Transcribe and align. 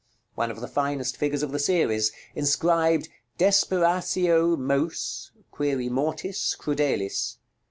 One 0.33 0.49
of 0.49 0.61
the 0.61 0.67
finest 0.67 1.15
figures 1.15 1.43
of 1.43 1.51
the 1.51 1.59
series; 1.59 2.11
inscribed 2.33 3.07
"DESPERACIO 3.37 4.57
MÔS 4.57 5.29
(mortis?) 5.91 6.55
CRUDELIS." 6.55 7.37